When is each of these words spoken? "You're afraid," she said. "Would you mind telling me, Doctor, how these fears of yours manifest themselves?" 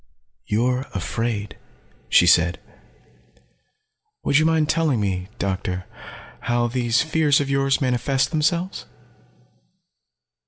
"You're 0.47 0.87
afraid," 0.95 1.59
she 2.09 2.25
said. 2.25 2.59
"Would 4.23 4.39
you 4.39 4.47
mind 4.47 4.67
telling 4.67 4.99
me, 4.99 5.27
Doctor, 5.37 5.85
how 6.39 6.65
these 6.65 7.03
fears 7.03 7.39
of 7.39 7.51
yours 7.51 7.81
manifest 7.81 8.31
themselves?" 8.31 8.87